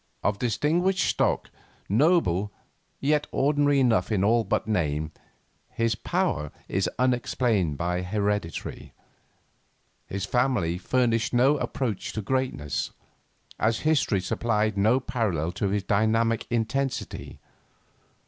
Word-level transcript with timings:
Of 0.23 0.39
distinguished 0.39 1.07
stock, 1.07 1.51
noble, 1.87 2.51
yet 2.99 3.27
ordinary 3.31 3.79
enough 3.79 4.11
in 4.11 4.23
all 4.23 4.43
but 4.43 4.65
name, 4.65 5.11
his 5.69 5.93
power 5.93 6.51
is 6.67 6.89
unexplained 6.97 7.77
by 7.77 8.01
heredity; 8.01 8.93
his 10.07 10.25
family 10.25 10.79
furnished 10.79 11.35
no 11.35 11.55
approach 11.57 12.13
to 12.13 12.23
greatness, 12.23 12.89
as 13.59 13.81
history 13.81 14.21
supplied 14.21 14.75
no 14.75 14.99
parallel 14.99 15.51
to 15.51 15.67
his 15.69 15.83
dynamic 15.83 16.47
intensity. 16.49 17.39